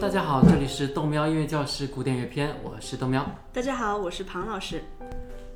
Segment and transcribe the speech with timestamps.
[0.00, 3.30] 大家好，这里是豆喵音乐教室古典乐篇，我是豆喵。
[3.52, 4.82] 大家好，我是庞老师。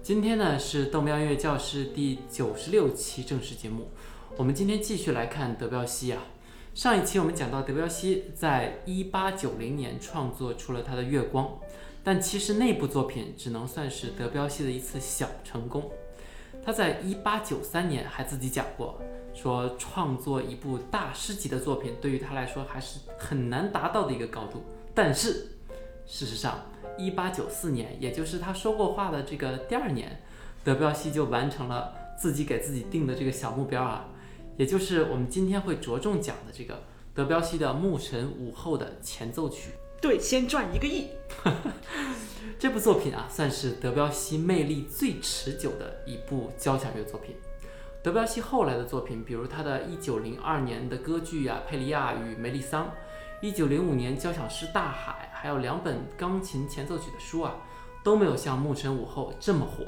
[0.03, 3.89] 今天呢是豆喵音乐教室第九十六期正式节目，
[4.37, 6.25] 我们今天继续来看德彪西啊。
[6.75, 11.47] 上一期我们讲到德彪西在一八九零年创作出了他的《月光》，
[12.03, 15.91] 但其实那部作品只能算是德彪西的一次小成功。
[16.63, 19.01] 他在一八九三年还自己讲过，
[19.35, 24.65] 说创作一部大师级的作品对于他来说还是很难达到的一个高度。
[24.95, 25.49] 但是
[26.07, 26.61] 事实上，
[26.97, 30.23] 一八九四年，也就是他说过话的这个第二年，
[30.63, 34.09] 德彪西就完成了自己给自己定的这个小目标啊，
[34.57, 39.71] 也就是我们今天会着重讲的这个德彪西的《牧神午后》的前奏曲。
[40.01, 41.09] 对，先赚一个亿。
[42.59, 47.35] 这部作品啊，算是德彪西魅力最持久的一部交响乐作品。
[48.05, 52.85] 德彪西后来的作品，比如他的一九零二年的歌剧啊《佩利亚与梅丽桑》，
[53.41, 57.57] 一九零五年交响诗《大海》，还有两本钢琴前奏曲的书啊，
[58.05, 59.87] 都没有像《牧尘午后》这么火。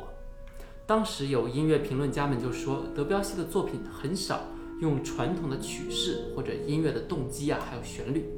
[0.86, 4.45] 当时有音乐评论家们就说，德彪西的作品很少
[4.80, 8.30] 用传统的曲式或者音乐的动机啊，还有旋律。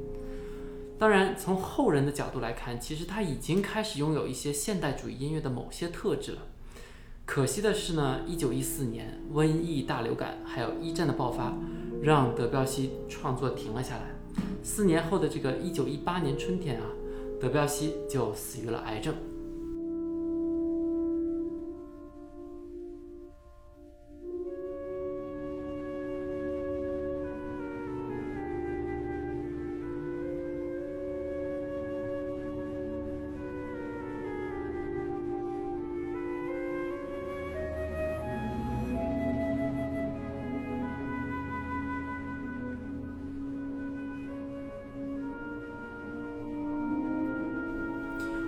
[0.97, 6.39] 当然，从后人的角度来看，其实他已经开始拥有一些现代主义音乐的某些特质了。
[7.29, 11.55] 可惜的是呢，一九一四年瘟疫大流感还有一战的爆发，
[12.01, 14.15] 让德彪西创作停了下来。
[14.63, 16.87] 四年后的这个一九一八年春天啊，
[17.39, 19.13] 德彪西就死于了癌症。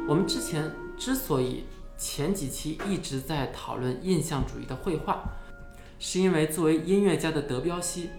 [0.07, 1.63] 我们之前之所以
[1.97, 5.23] 前几期一直在讨论印象主义的绘画，
[5.99, 8.09] 是因为作为音乐家的德彪西，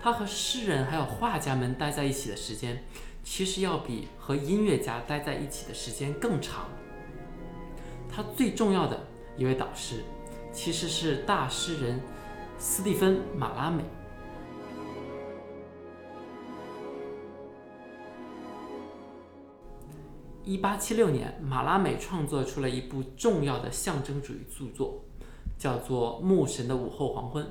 [0.00, 2.84] 他和诗人还有画家们待在一起的时间，
[3.24, 6.66] 其实要比和音乐家待在一起的时间更长。
[8.08, 9.00] 他最重要的
[9.36, 10.04] 一位导师，
[10.52, 12.00] 其实是大诗人
[12.58, 13.82] 斯蒂芬·马拉美。
[20.44, 25.04] 一八七六年，马拉美创作出了一部重要的象征主义著作，
[25.56, 27.44] 叫做《牧神的午后黄昏》。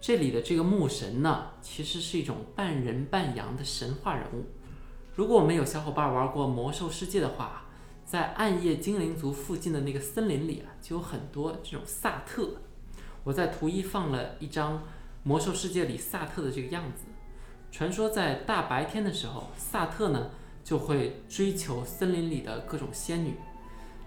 [0.00, 4.44] 这里的这个牧神呢，其实是一种半人半羊的神话人物。
[5.14, 7.66] 如果我们有小伙伴玩过《魔兽世界》的话，
[8.04, 12.56] 在暗夜精灵族附近的那个森林里啊，就有很多这种萨特。
[13.22, 14.78] 我在图一放了一张
[15.22, 17.04] 《魔兽世界》里萨特的这个样子。
[17.70, 20.30] 传说在大白天的时候，萨特呢。
[20.64, 23.34] 就会追求森林里的各种仙女。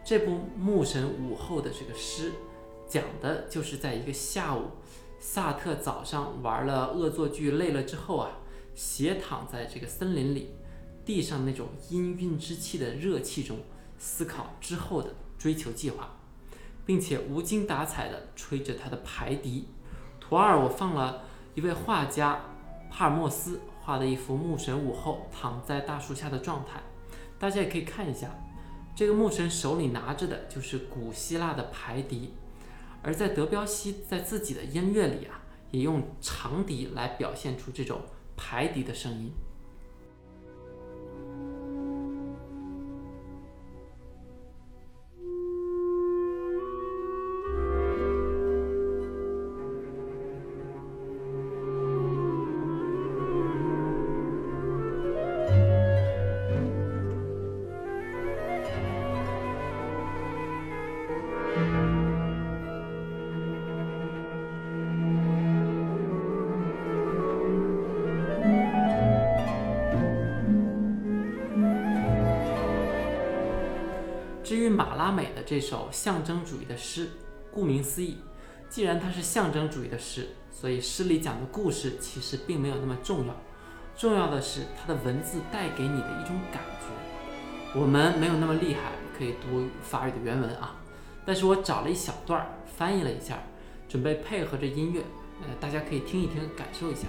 [0.04, 2.32] 这部《牧神午后》的这个诗，
[2.88, 4.70] 讲的就是在一个下午，
[5.20, 8.38] 萨特早上玩了恶作剧累了之后啊，
[8.76, 10.52] 斜躺在这个森林里，
[11.04, 13.58] 地上那种氤氲之气的热气中，
[13.98, 16.18] 思考之后的追求计划，
[16.86, 19.68] 并且无精打采地吹着他的排笛。
[20.20, 21.24] 图二我放了
[21.56, 22.42] 一位画家
[22.92, 23.60] 帕尔默斯。
[23.86, 26.82] 画的一幅牧神午后躺在大树下的状态，
[27.38, 28.32] 大家也可以看一下，
[28.96, 32.34] 这个牧神手里拿着的就是古希腊的排笛，
[33.04, 38.02] 而在德彪西在自己的音乐里啊，也用长笛来表现出这种
[38.36, 39.32] 排笛的声音。
[75.06, 77.08] 拉美的这首象征主义的诗，
[77.52, 78.18] 顾名思义，
[78.68, 83.36] 既然它是象征主义的诗，所以诗里讲的故事其实并没有那么重要，
[83.96, 87.80] 重要的是它的文字带给你的一种感觉。
[87.80, 90.76] 我们没有那么厉害，可以读法语的原文啊，
[91.24, 93.38] 但是我找了一小段翻译了一下，
[93.88, 95.02] 准备配合着音乐，
[95.44, 97.06] 呃，大家可以听一听，感受一下。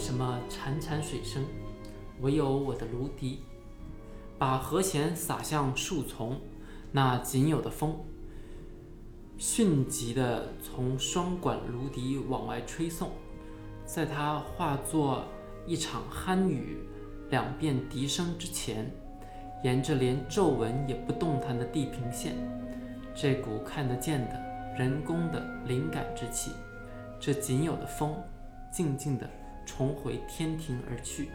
[0.00, 1.44] 什么潺潺水声，
[2.22, 3.44] 唯有我的芦笛，
[4.38, 6.40] 把和弦洒向树丛，
[6.90, 7.94] 那仅有的风，
[9.36, 13.10] 迅疾地从双管芦笛往外吹送，
[13.84, 15.24] 在它化作
[15.66, 16.78] 一场酣雨，
[17.28, 18.90] 两遍笛声之前，
[19.62, 22.34] 沿着连皱纹也不动弹的地平线，
[23.14, 24.40] 这股看得见的
[24.78, 26.52] 人工的灵感之气，
[27.20, 28.16] 这仅有的风，
[28.72, 29.28] 静静地。
[29.64, 31.28] 重回天庭而去。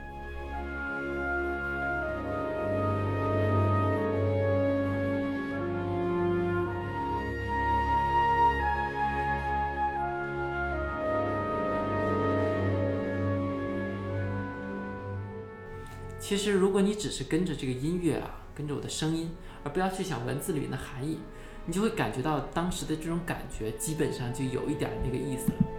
[16.17, 19.29] 其实，如果你只是跟着这个音乐啊，跟着我的声音，
[19.63, 21.19] 而不要去想文字里面的含义，
[21.67, 25.74] 你就会感觉到当时的这种感觉，基本上就有一点那个意思了。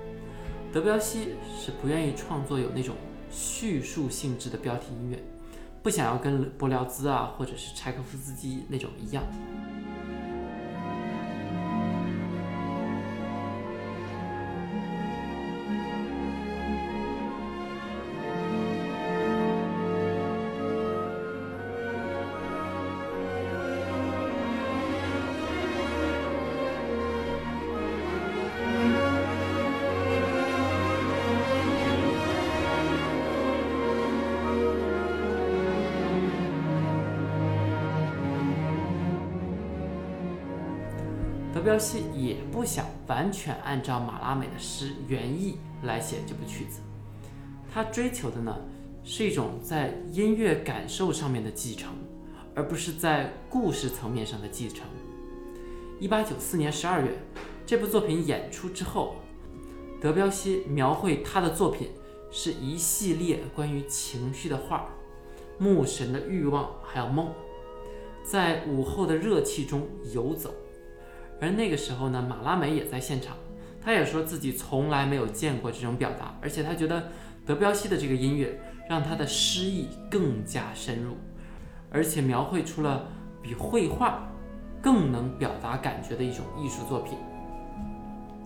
[0.76, 1.28] 德彪西
[1.58, 2.94] 是不愿意创作有那种
[3.30, 5.18] 叙述性质的标题音乐，
[5.82, 9.24] 不想要跟柏辽兹啊或者是柴可夫斯基那种一样。
[41.76, 46.80] 彪西也不想完全按照马拉美的诗原意来写这部曲子，
[47.70, 48.56] 他追求的呢
[49.04, 51.92] 是一种在音乐感受上面的继承，
[52.54, 54.86] 而不是在故事层面上的继承。
[56.00, 57.10] 一八九四年十二月，
[57.66, 59.16] 这部作品演出之后，
[60.00, 61.90] 德彪西描绘他的作品
[62.30, 64.88] 是一系列关于情绪的画，
[65.58, 67.30] 牧神的欲望还有梦，
[68.24, 70.54] 在午后的热气中游走。
[71.40, 73.36] 而那个时候呢，马拉美也在现场，
[73.82, 77.10] 他也说自己从来没有见过这种表达，而且他觉得
[77.44, 81.16] 德彪西的这个音乐让他的诗意更加深入，
[81.90, 83.06] 而且描绘出了
[83.42, 84.26] 比绘画
[84.80, 87.18] 更能表达感觉的一种艺术作品。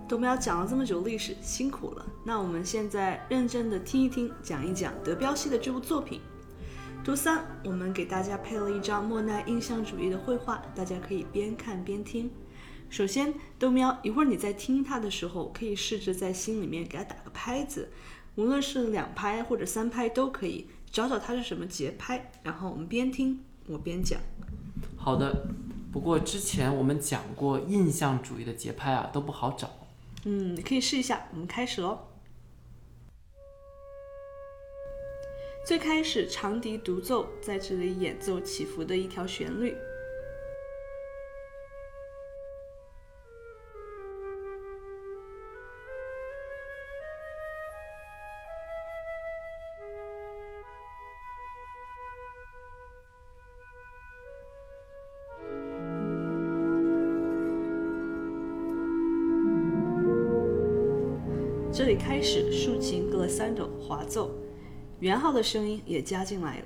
[0.08, 2.04] 德彪讲了这么久历史，辛苦了。
[2.24, 6.20] 那我们现在认真的听一听，讲一讲德彪西的这部作品。
[7.04, 12.28] 图三，我们给大家配了一张莫奈印象主义的绘画，大家可以边看边听。
[12.90, 17.88] 首先，豆喵，一会儿你在听它的时候，可以试着在心里面给它打个拍子，
[18.34, 24.20] 无论是两拍或者三拍都可以，找找它是什么节拍，然后我们边听我边讲。
[24.96, 25.46] 好的，
[25.92, 29.70] 不过之前我们讲过印象主义的节拍啊都不好找。
[30.24, 31.28] 嗯，你可以试一下。
[31.32, 31.96] 我们开始喽。
[35.64, 39.76] 最开始长笛独奏在这里演奏起伏的一条旋律。
[65.20, 66.64] 号的声音也加进来了。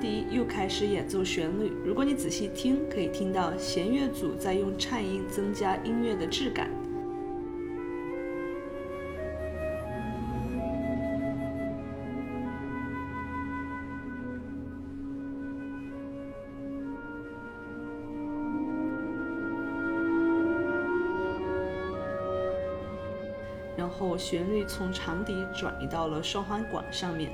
[0.00, 1.72] 笛又开始演奏旋律。
[1.84, 6.70] 如果你仔细听，可以听到弦乐组在用颤音增加音乐的质感。
[23.76, 27.30] 然后旋律从长笛转移到了双簧管上面。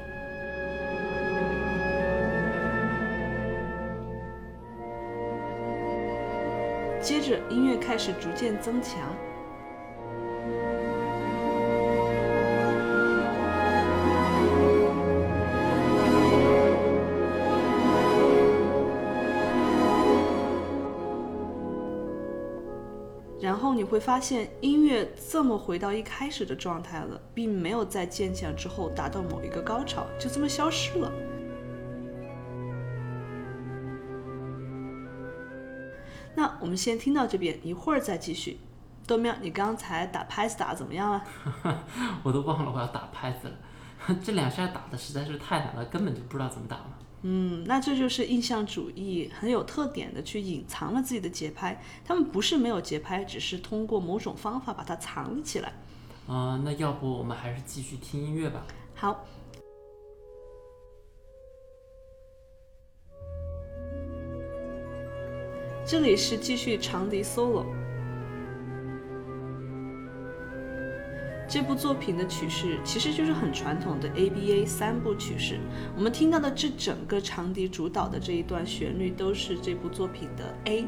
[7.04, 9.14] 接着，音乐开始逐渐增强，
[23.38, 31.12] 然后你会发现，音乐这么回到一开始的状态了，并没有在渐强之后达到某一个高潮，就这么消失了。
[36.64, 38.58] 我们先听到这边，一会儿再继续。
[39.06, 41.22] 豆喵，你刚才打拍子打得怎么样啊？
[42.24, 46.98] 我都忘了我要打拍子了， 这两下打的实在是太难了，根本就不知道怎么打了。
[47.20, 51.78] 嗯，那这就是印象主义很有特点的，去隐藏了自己的节拍。
[52.02, 55.70] 他们不是没有节拍，只是通过某种方法把它藏了起来。
[56.26, 58.64] 啊、那要不我们还是继续听音乐吧。
[58.94, 59.22] 好，
[65.86, 67.66] 这里是继续长笛 solo。
[71.46, 75.60] 这部作品的曲式其实就是很传统的 ABA 三部曲式。
[75.94, 80.86] 我们听到的这整个长笛主导的这一段旋律都是这部作品的 A。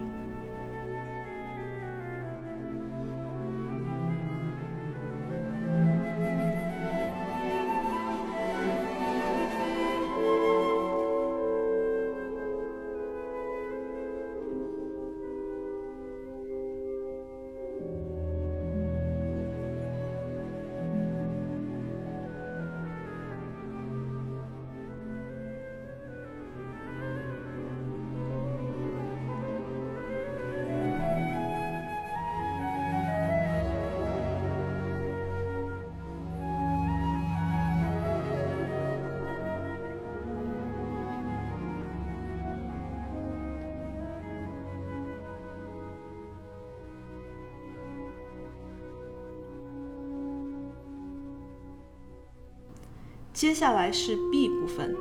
[53.36, 54.96] 接下来是 B 部分。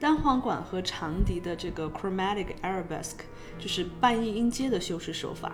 [0.00, 3.26] 单簧管和长笛的这个 chromatic arabesque，
[3.58, 5.52] 就是半音音阶的修饰手法。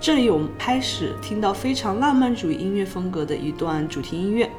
[0.00, 4.50] 这里我们开始听到非常浪漫主义音乐风格的一段主题音乐，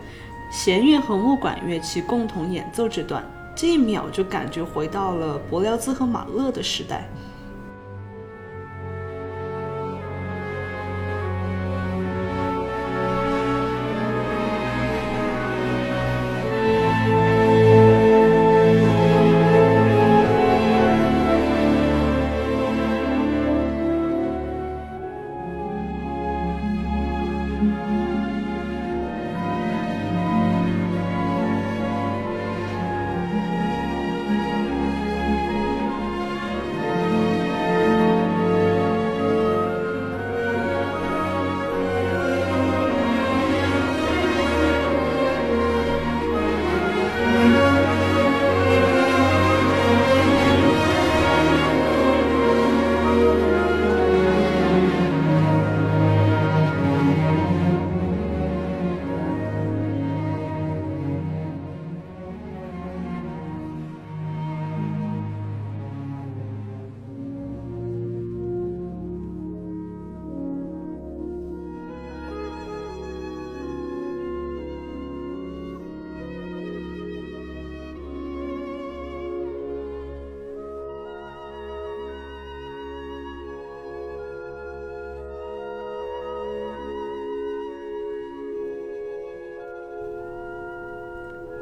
[0.51, 7.09] 弦乐和木管乐器共同演奏这段，这一秒就感觉回到了柏辽兹和马勒的时代。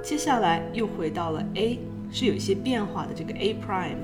[0.10, 1.78] 接下来又回到了 A，
[2.12, 3.96] 是有一些变化的这个 A prime。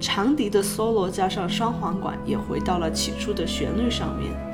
[0.00, 4.47] 长笛的 solo 加上双簧管也回到了起初的旋律上面。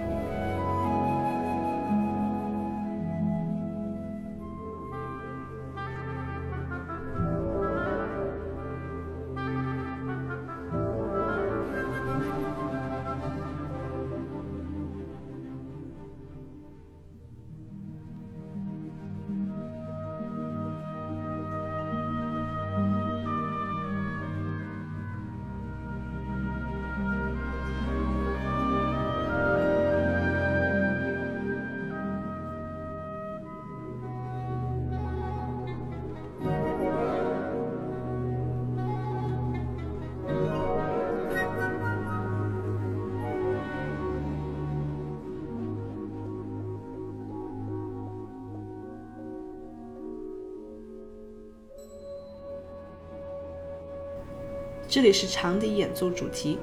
[54.95, 56.57] 这里是长笛演奏主题，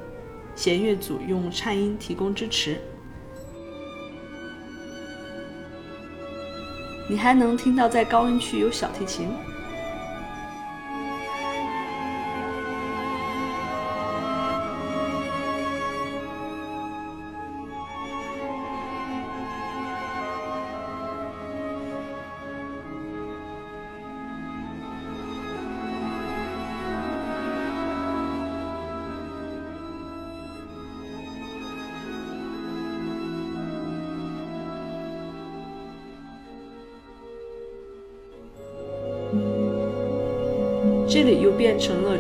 [0.55, 2.79] 弦乐组用颤音提供支持。
[7.09, 9.27] 你还能听到在高音区有小提琴。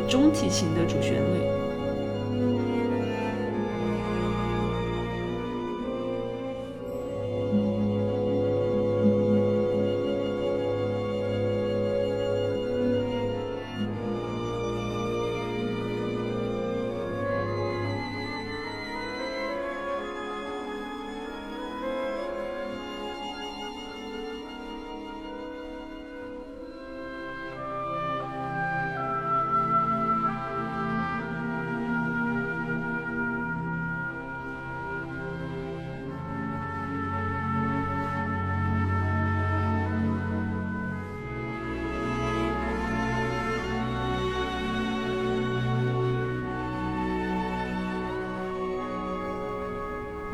[0.07, 1.50] 中提琴的主旋律。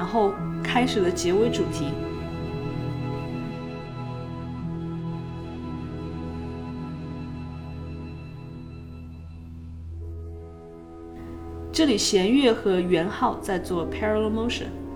[0.08, 1.92] 后开始了结尾主题。
[11.78, 14.87] 这里弦乐和圆号在做 parallel motion。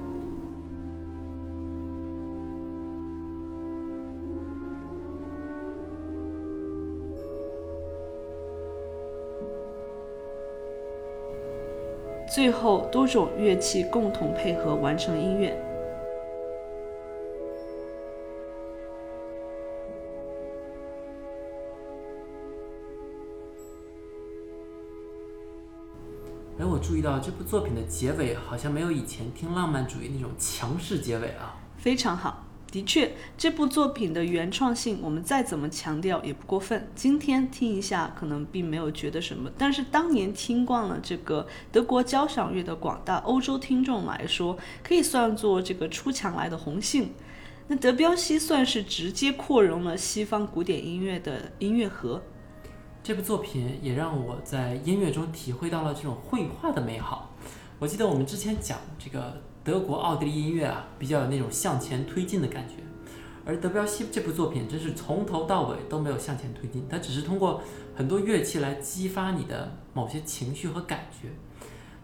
[12.33, 15.49] 最后，多种乐器共同配合完成音乐。
[26.57, 31.57] 哎，我注意到这部作品的结尾好像没有以前听浪漫主义那种强势结尾啊。
[31.77, 32.40] 非常好。
[32.71, 36.87] 的确，这部作品的原创性，我们再怎么强调也不过分。
[36.95, 47.11] 今天听一下，可能并没有觉得什么，但是当年听惯了这个德国交响乐的广大欧洲听众来说，可以算作这个出墙来的红杏。
[47.67, 52.21] 那德彪西算是直接扩容了西方古典音乐的音乐盒。
[53.03, 57.35] 这部作品也让我在音乐中体会到了这种绘画的美好。
[57.79, 59.41] 我记得我们之前讲这个。
[59.63, 62.75] 德国、奥地利音乐啊，比较有那种向前推进的感觉，
[63.45, 67.61] 而德彪西这部作品真是从头到尾都没有向前推进，它只是通过
[67.95, 71.29] 很多乐器来激发你的某些情绪和感觉，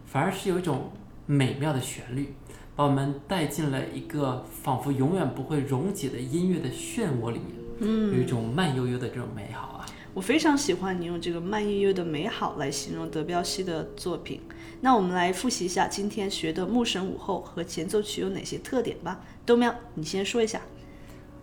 [0.06, 0.92] 反而是有一种
[1.26, 2.34] 美妙的旋律，
[2.76, 7.48] 把我们带进了一个仿佛永远不会溶解的音乐的漩涡里面，
[7.80, 9.86] 嗯，有一种慢悠悠的这种美好啊。
[10.14, 14.40] 我非常喜欢你用这个慢悠悠的美好来形容德彪西的作品。
[14.80, 19.20] 那我们来复习一下今天学的《牧神午后》和前奏曲有哪些特点吧。
[19.44, 20.60] 豆喵，你先说一下。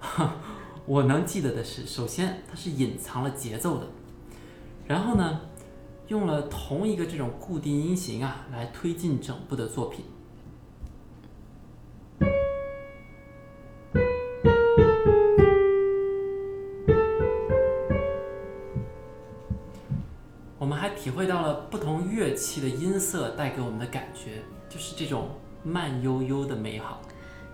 [0.85, 3.87] 我能记得的是，首先它是隐藏了节奏的，
[4.87, 5.41] 然后呢，
[6.07, 10.05] 用了同一个这种固定音型啊来推进整部的作品。
[22.35, 25.29] 器的音色带给我们的感觉，就是这种
[25.63, 27.01] 慢悠悠的美好。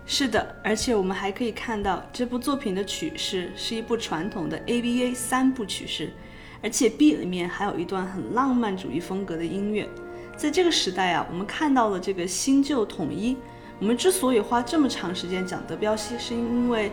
[0.04, 6.12] 是的，而且我们还可以看到这部作品的曲式是一部传统的 ABA 三部曲式，
[6.60, 9.88] 而且 B 里面还有一段很浪漫主义风格的音乐。
[10.36, 13.36] 在这个时代啊，我们看到了这个新旧统一。
[13.78, 16.90] 我们之所以花这么长时间讲德彪西，是因为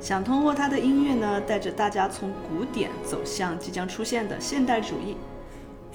[0.00, 5.16] 想通过他的音乐呢，带着大家从古典走向即将出现的现代主义。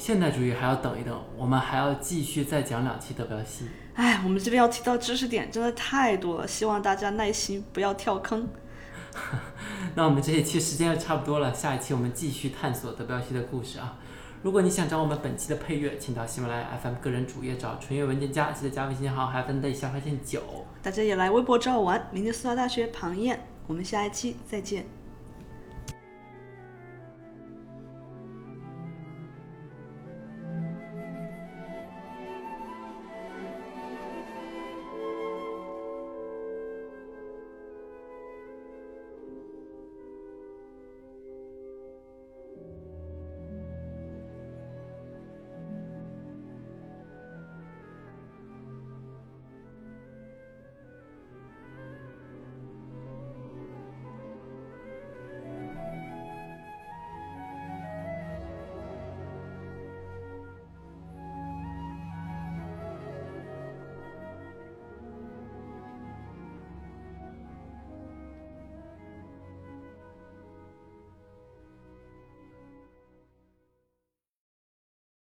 [0.02, 3.68] 现代主义还要等一等，我们还要继续再讲两期德彪西。
[3.94, 8.48] 哎，我们这边要提到知识点真的太多了，希望大家耐心，不要跳坑。
[9.94, 13.96] 那我们这一期时间也差不多了，下一期我们继续探索德彪西的故事啊。
[14.42, 20.42] 如果你想找我们本期的配乐，请到喜马拉雅 FM 个人主页找纯乐文件夹，记得加微信号 “heaven 下划线九”。
[20.82, 25.01] 大家也来微博找我玩，明天苏州大学庞燕，我们下一期再见。